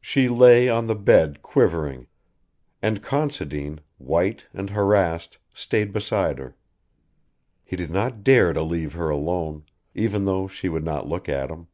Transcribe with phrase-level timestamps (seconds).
[0.00, 2.06] She lay on the bed quivering,
[2.80, 6.56] and Considine, white and harassed, stayed beside her.
[7.62, 11.50] He did not dare to leave her alone, even though she would not look at
[11.50, 11.66] him.